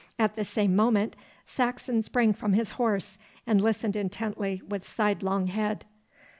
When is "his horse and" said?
2.53-3.61